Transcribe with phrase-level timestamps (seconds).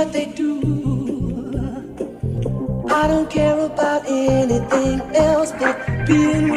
[0.00, 0.56] what they do.
[2.88, 6.49] I don't care about anything else but being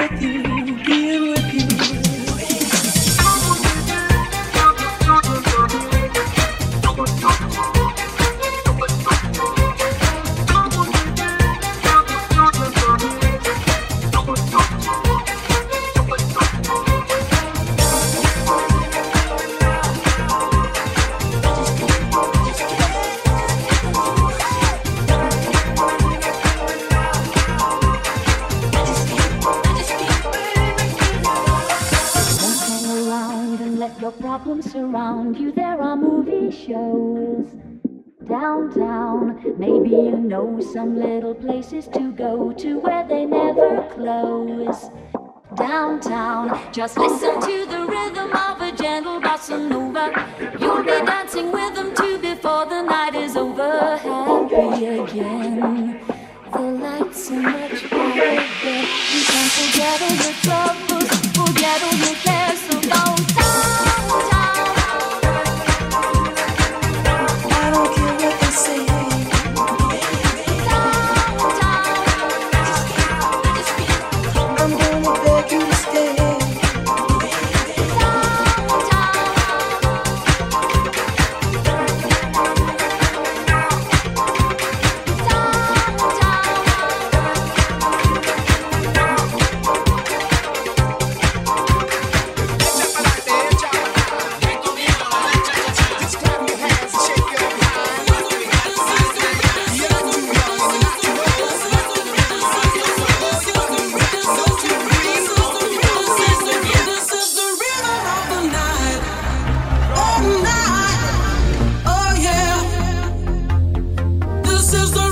[114.73, 115.02] is the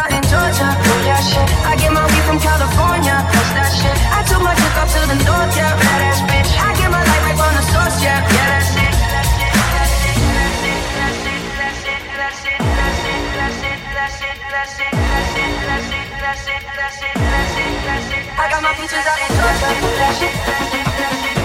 [0.00, 0.64] out in Georgia.
[0.64, 1.44] Oh, yeah, shit.
[1.68, 3.20] I get my weed from California.
[3.20, 3.92] What's that shit?
[4.08, 5.76] I took my chick up to the north, yeah.
[5.76, 6.48] Badass bitch.
[6.56, 8.24] I get my life right from the source, yeah.
[8.24, 8.80] Yeah, that's it.
[18.40, 21.39] I got my features out in Georgia.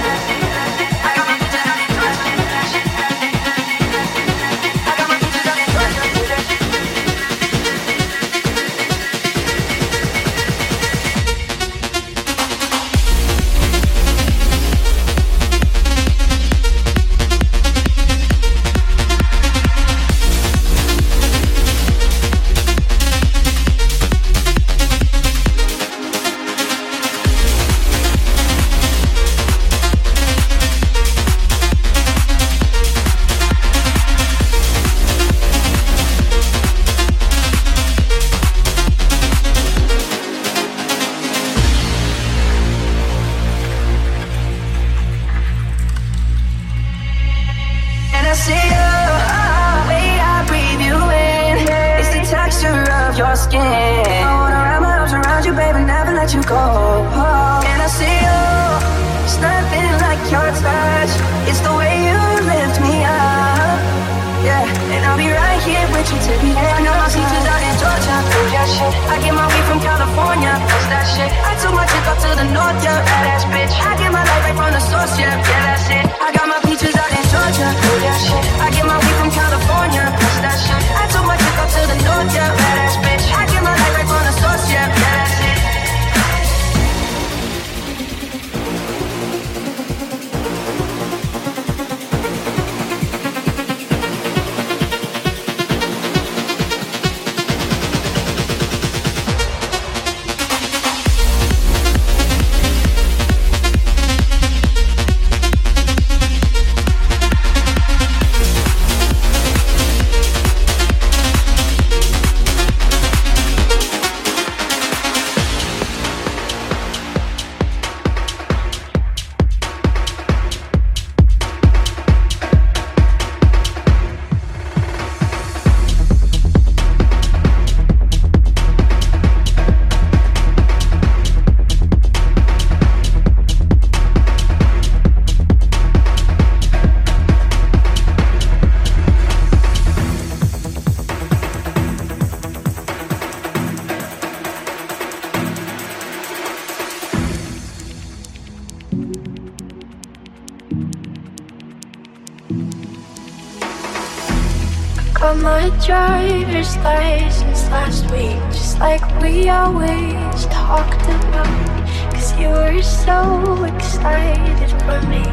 [156.45, 162.13] paper since last week, just like we always talked about.
[162.13, 165.23] Cause you were so excited for me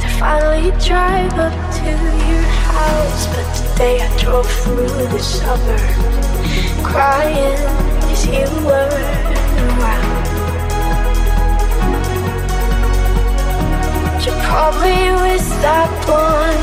[0.00, 1.90] to finally drive up to
[2.30, 3.26] your house.
[3.34, 5.94] But today I drove through the suburbs,
[6.82, 7.58] crying
[8.02, 9.38] cause you weren't
[9.78, 10.22] around.
[14.24, 16.62] You're probably with that one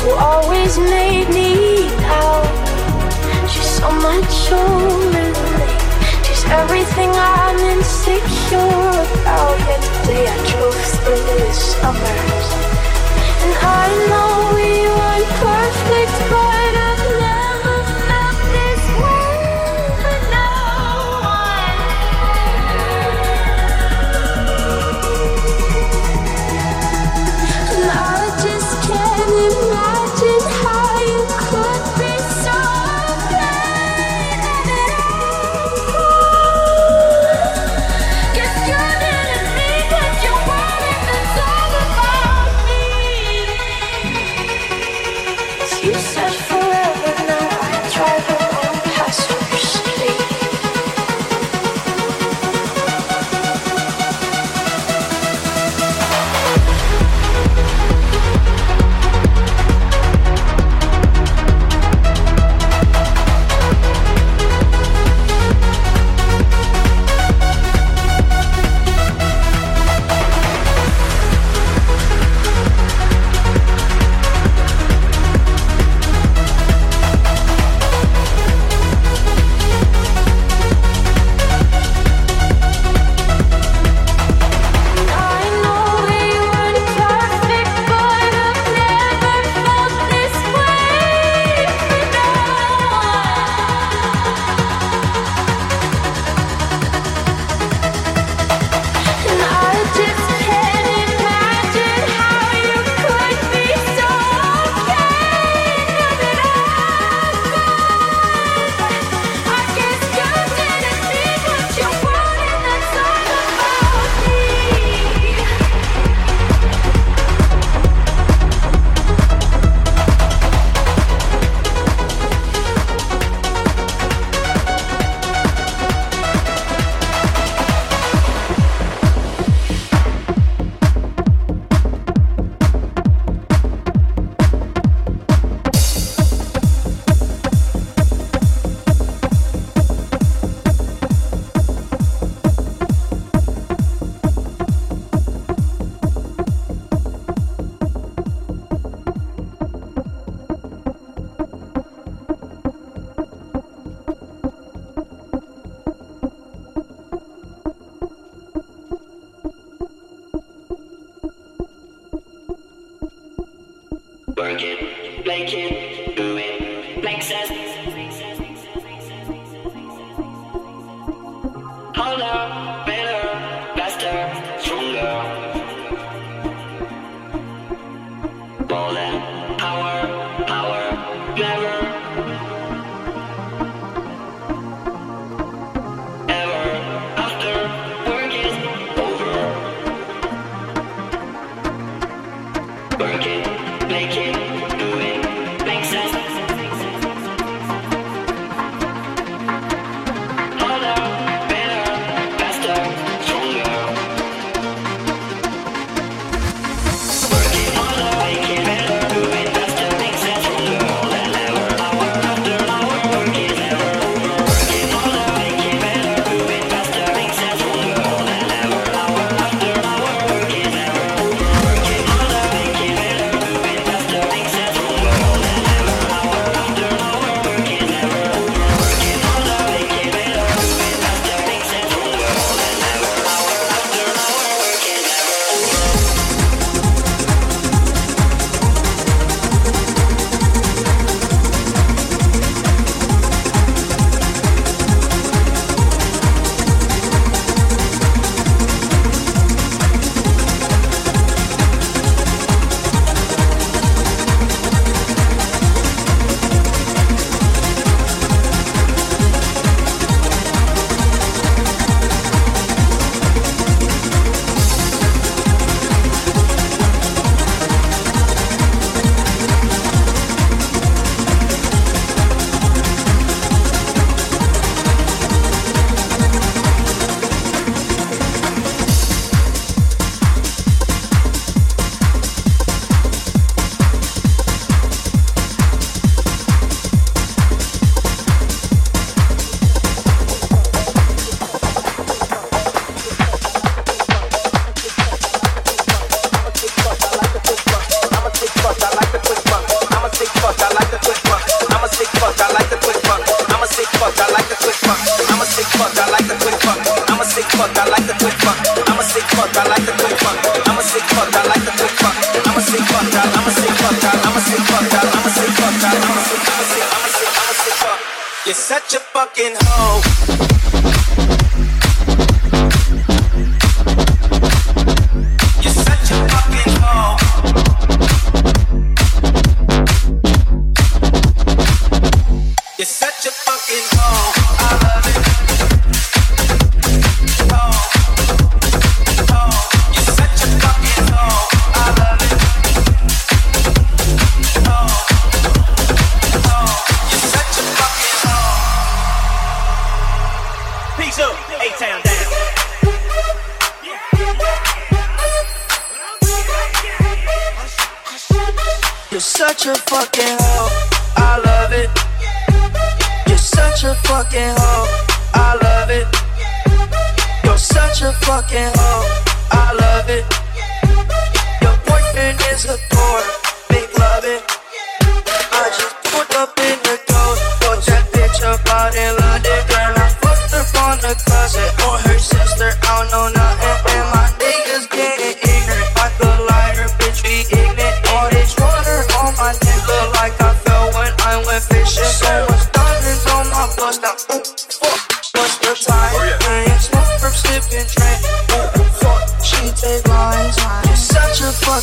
[0.00, 2.63] who always made me doubt
[3.84, 5.32] so much overlay.
[6.24, 9.58] She's everything I'm insecure about.
[9.68, 11.44] Yet today I drove through the
[13.44, 16.53] and I know we weren't perfect, but.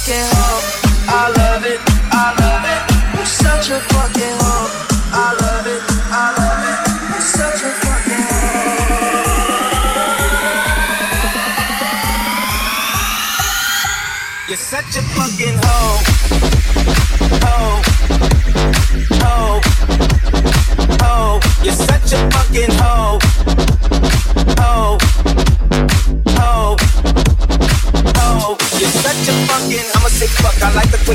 [0.01, 0.61] Fucking hoe.
[1.07, 1.79] I love it.
[2.11, 2.81] I love it.
[3.15, 4.69] You're such a fucking hoe.
[5.13, 5.81] I love it.
[6.09, 6.77] I love it.
[7.11, 8.61] You're such a fucking hoe.
[14.47, 15.97] You're such a fucking hoe.
[17.45, 17.81] Hoe.
[19.21, 19.61] Hoe.
[21.01, 21.39] Hoe.
[21.63, 22.79] You're such a fucking hoe.
[22.81, 23.10] Hoe.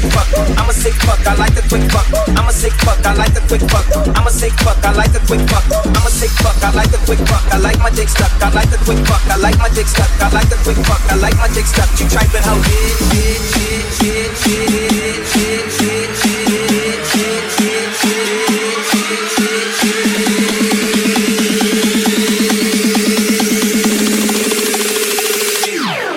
[0.01, 0.29] quick fuck.
[0.59, 1.27] I'm a sick fuck.
[1.27, 2.07] I like the quick fuck.
[2.37, 3.01] I'm a sick fuck.
[3.07, 3.87] I like the quick fuck.
[4.15, 4.77] I'm a sick fuck.
[4.85, 5.65] I like the quick fuck.
[5.73, 6.63] I'm a sick fuck.
[6.63, 7.45] I like the quick fuck.
[7.53, 8.31] I like my dick stuck.
[8.43, 9.23] I like the quick fuck.
[9.33, 10.11] I like my dick stuck.
[10.21, 11.01] I like the quick fuck.
[11.11, 11.89] I like my dick stuck.
[11.99, 12.61] You typing hoe.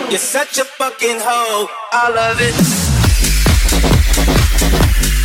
[0.10, 1.70] You're such a fucking hoe.
[1.94, 2.90] I love it.
[4.72, 5.19] Thank you.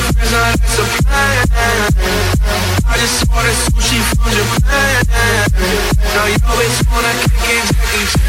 [0.00, 1.46] Friends, now that's a plan.
[2.86, 5.04] I just ordered sushi from Japan.
[6.14, 8.21] Now you always wanna kick it, Jackie Chan.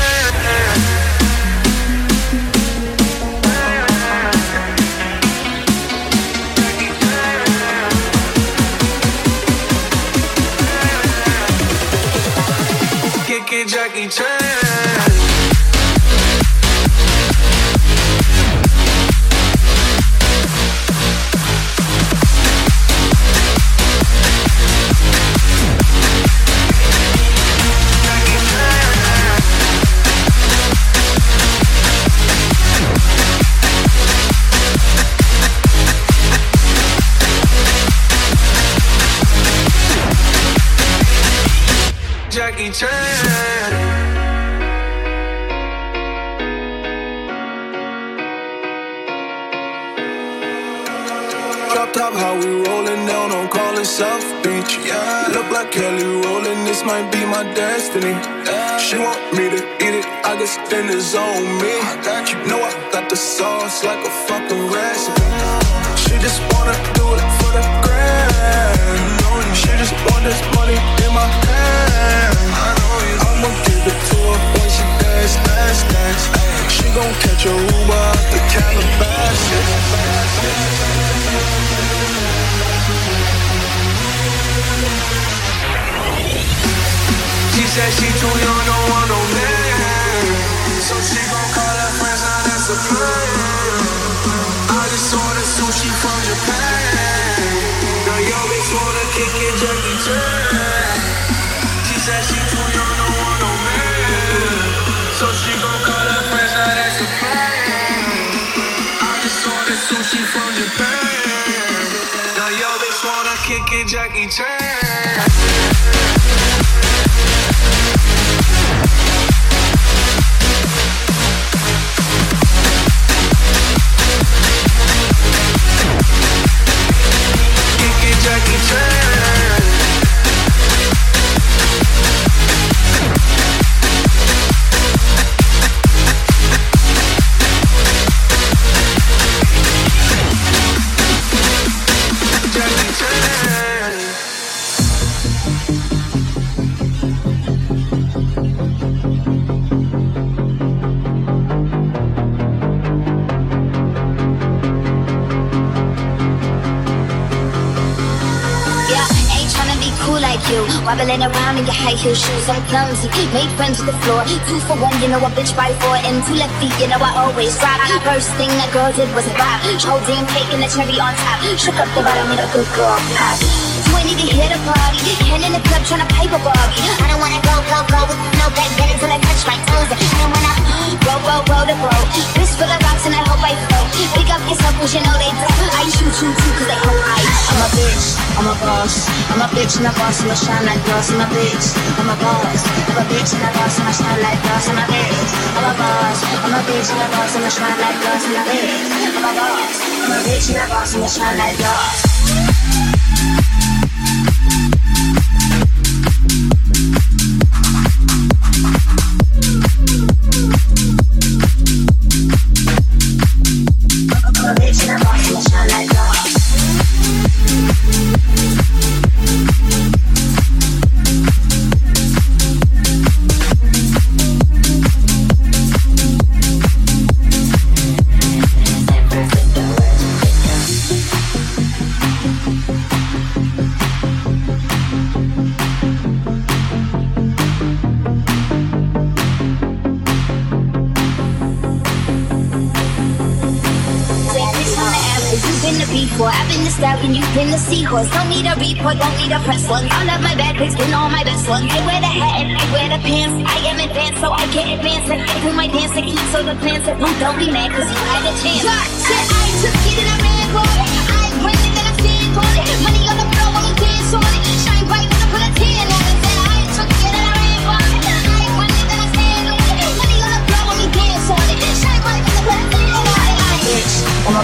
[163.33, 164.21] Made friends with the floor.
[164.45, 165.97] Two for one, you know a bitch by four.
[165.97, 167.81] And two left feet, you know I always drop.
[168.05, 169.57] First thing that girl did was a bop.
[169.65, 171.41] Holding cake and the cherry on top.
[171.57, 173.41] Shook up the bottom with a good girl pop.
[173.89, 175.17] 20 to hit a party.
[175.33, 176.85] Hen in the club tryna pipe a Barbie.
[177.01, 179.89] I don't wanna go, go, go with no back then until I touch my toes.
[179.89, 180.62] I don't wanna
[181.01, 182.07] roll, roll, roll the boat.
[182.37, 183.87] Wrist full of rocks and I hope I float.
[184.13, 185.49] Big up yourself cause you know they do.
[185.73, 187.23] I shoot you too cause they hope I
[187.53, 188.05] I'm a bitch,
[188.37, 188.93] I'm a boss.
[189.29, 191.09] I'm a bitch and a boss, and I shine like glass.
[191.11, 191.65] I'm a bitch,
[191.97, 192.61] I'm a boss.
[192.89, 194.69] I'm a bitch and a boss, and I shine like glass.
[194.69, 196.19] I'm a bitch, I'm a boss.
[196.43, 198.23] I'm a bitch and a boss, and I shine like glass.
[198.25, 198.81] I'm a bitch,
[199.13, 199.75] I'm a boss.
[200.03, 202.12] I'm a bitch and a boss, and I shine like glass.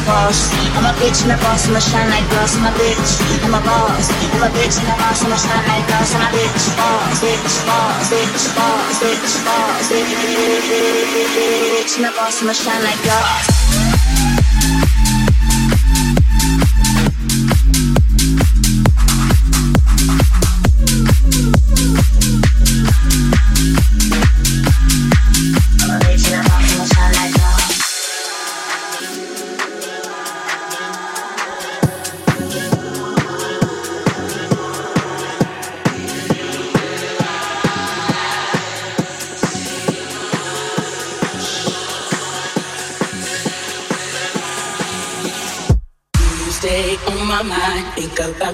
[0.09, 0.49] Boss.
[0.73, 2.57] I'm a bitch and a boss, I'ma shine like glass.
[2.57, 3.11] I'm a bitch,
[3.45, 4.09] I'm a boss.
[4.33, 6.09] I'm a bitch and a boss, I'ma shine like glass.
[6.17, 10.11] I'm a bitch, boss, bitch, boss, bitch, boss, bitch, boss, bitch,
[11.77, 13.58] bitch and a boss, I'ma shine like glass.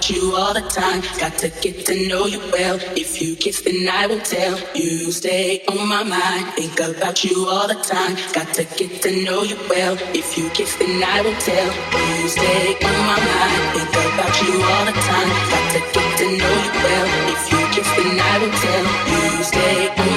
[0.06, 1.02] About you all the time.
[1.20, 2.78] Got to get to know you well.
[2.96, 4.58] If you kiss, then I will tell.
[4.76, 8.16] You stay on my mind, think about you all the time.
[8.34, 9.98] Got to get to know you well.
[10.14, 11.70] If you kiss, then I will tell.
[12.22, 15.30] You stay on my mind, think about you all the time.
[15.50, 17.08] Got to get to know you well.
[17.34, 18.86] If you kiss, then I will tell.
[19.10, 20.15] You stay on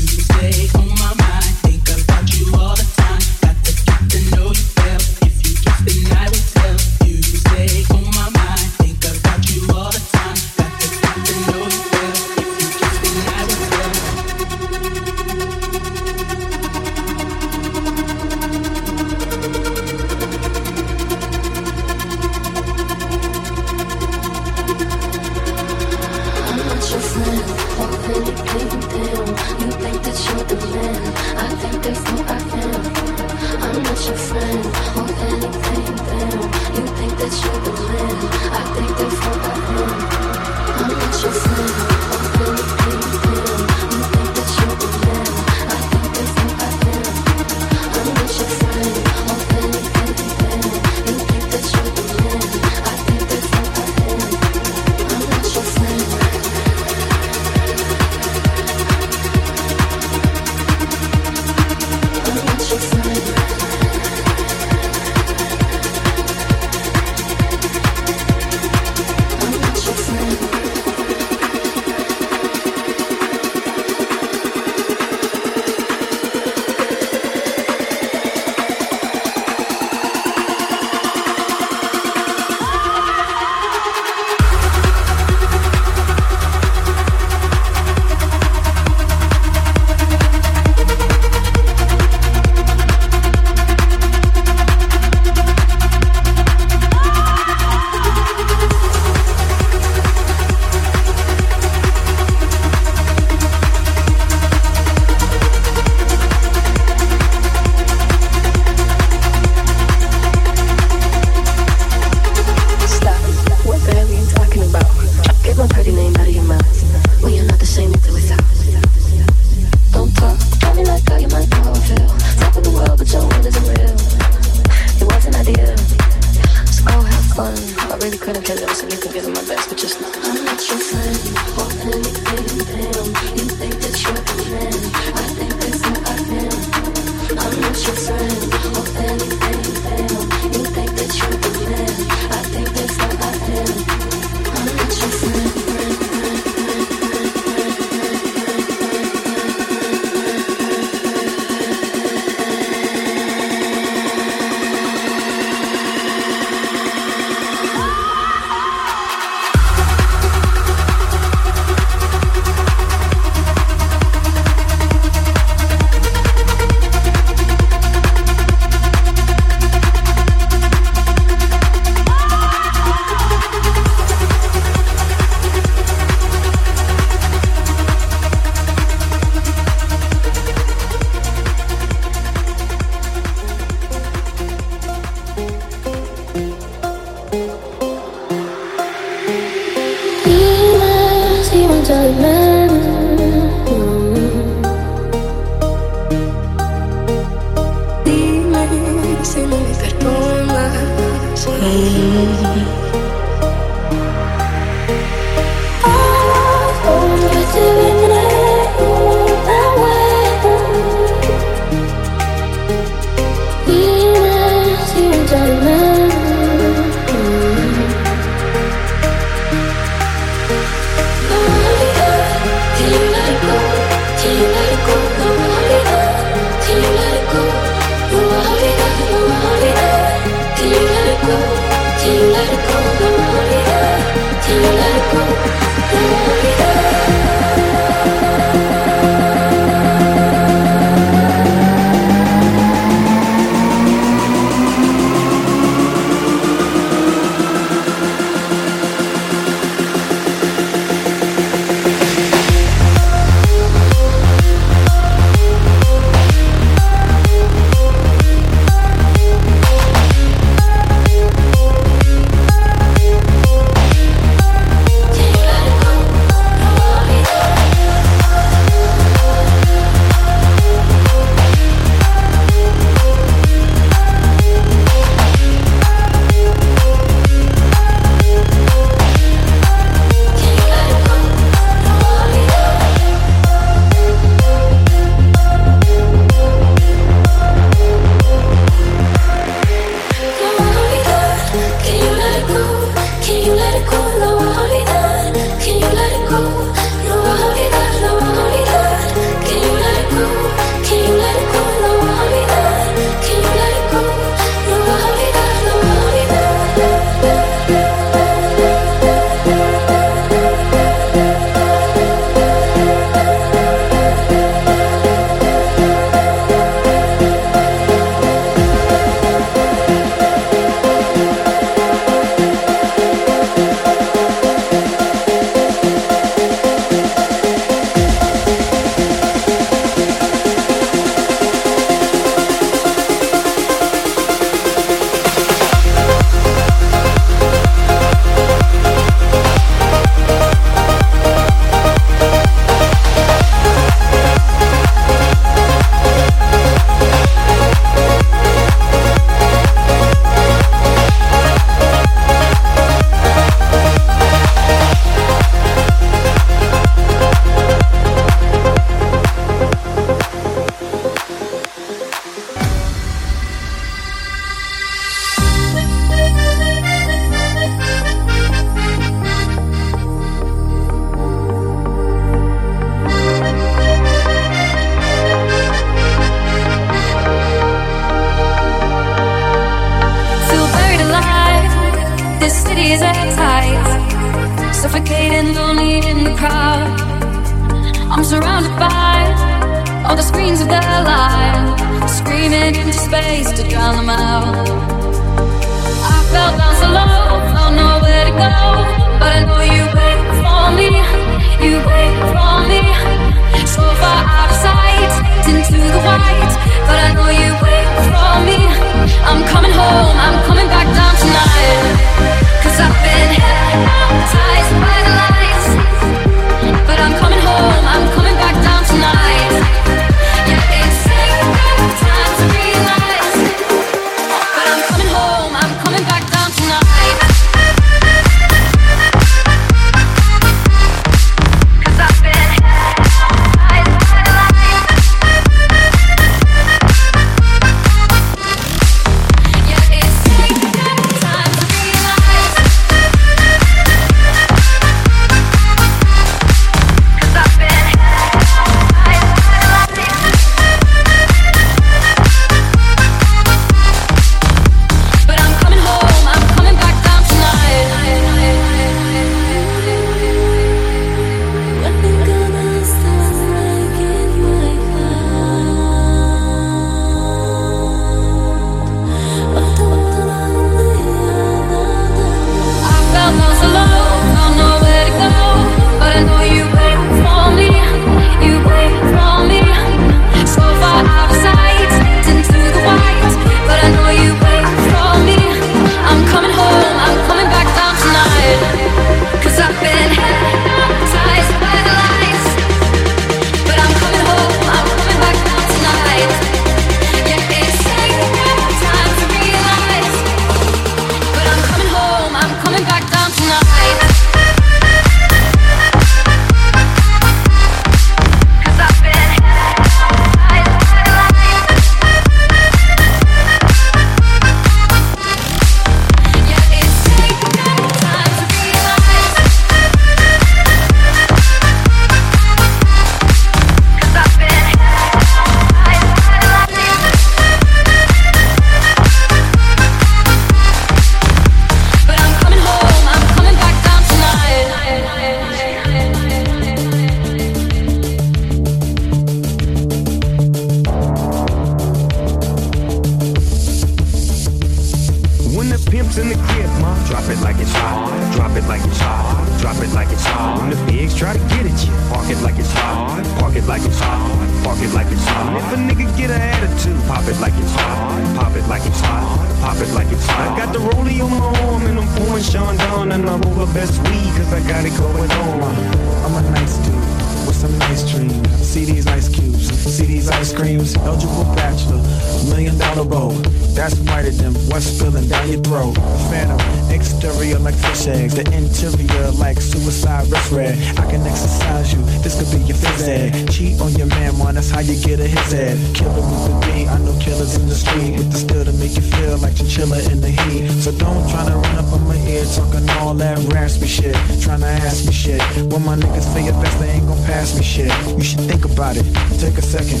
[579.80, 580.76] suicide wrist red.
[580.98, 583.50] I can exercise you, this could be your phys ed.
[583.50, 585.76] Cheat on your man, man, that's how you get a his head.
[585.94, 588.94] Killer with the B, I know killers in the street with the still to make
[588.96, 590.68] you feel like chiller in the heat.
[590.82, 594.14] So don't try to run up on my ear talking all that raspy shit.
[594.42, 595.40] Trying to ask me shit.
[595.72, 597.92] When my niggas say it best, they ain't gon' pass me shit.
[598.16, 599.06] You should think about it,
[599.40, 600.00] take a second.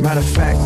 [0.00, 0.58] Matter of fact,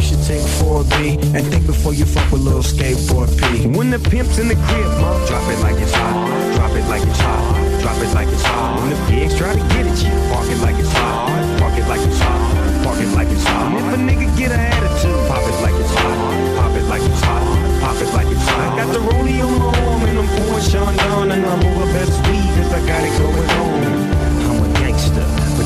[0.00, 3.68] you should take 4B and think before you fuck with little skateboard P.
[3.68, 6.16] When the pimp's in the crib, ma, drop it like it's hot.
[6.56, 7.44] Drop it like it's hot.
[7.84, 8.80] Drop it like it's hot.
[8.80, 11.28] When the pigs try to get at you, park it like it's hot.
[11.60, 12.40] Park it like it's hot.
[12.84, 13.76] Park it like it's hot.
[13.76, 16.16] If a nigga get an attitude, pop it like it's hot.
[16.56, 17.44] Pop it like it's hot.
[17.84, 18.72] Pop it like it's hot.
[18.72, 22.72] I got the rollie on and I'm pouring Chandon and I'm over best weed cause
[22.72, 23.99] I got it going on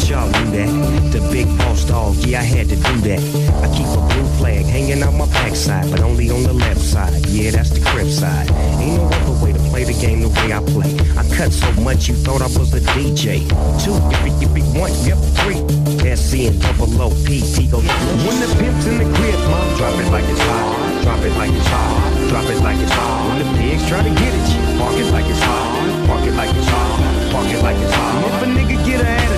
[0.08, 1.12] y'all knew that.
[1.12, 3.20] The big boss dog, yeah, I had to do that.
[3.62, 7.26] I keep a blue flag hanging out my backside, but only on the left side.
[7.26, 8.50] Yeah, that's the crib side.
[8.80, 10.92] Ain't no other way to play the game the way I play.
[11.16, 13.48] I cut so much you thought I was a DJ.
[13.82, 15.60] Two, if it, one, yep, three.
[16.04, 17.78] SC and double O P T go.
[17.78, 21.02] When the pimp's in the crib, mom, drop it like it's hot.
[21.02, 22.28] Drop it like it's hot.
[22.28, 23.28] Drop it like it's hot.
[23.28, 26.06] When the pigs try to get at you, park it like it's hot.
[26.06, 27.32] Park it like it's hot.
[27.32, 28.24] Park it like it's hot.
[28.26, 29.33] If a nigga get a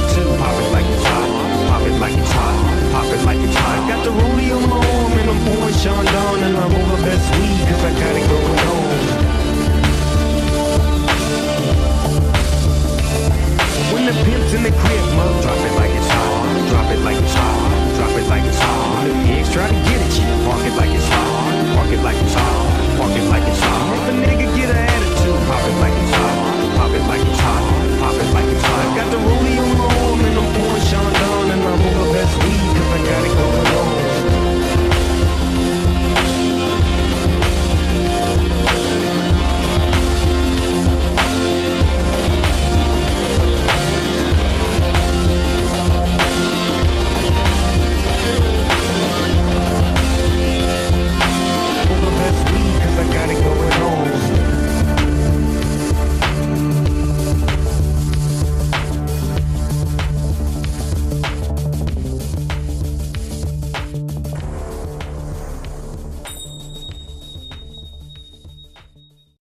[2.07, 2.55] like it's hot.
[2.95, 6.39] pop it like it's hot Got the rodeo on my arm and I'm pouring Chandon
[6.47, 8.87] and I'm on my best weed cause I got it going on.
[13.91, 17.19] When the pimp's in the crib, mother, drop it like it's hot, drop it like
[17.19, 19.03] it's hot, drop it like it's hot.
[19.03, 22.19] The pigs try to get at you, park it like it's hot, park it like
[22.23, 22.71] it's hot,
[23.03, 23.99] park it like it's hot.
[23.99, 26.39] If a nigga get an attitude, pop it like it's hot,
[26.79, 27.63] pop it like it's hot,
[27.99, 28.95] pop it like it's hot.
[28.95, 29.96] Got the rodeo on my arm.